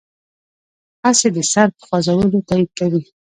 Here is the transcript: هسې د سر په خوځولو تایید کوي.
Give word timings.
هسې 1.03 1.27
د 1.35 1.37
سر 1.51 1.67
په 1.77 1.81
خوځولو 1.87 2.37
تایید 2.47 2.71
کوي. 2.79 3.03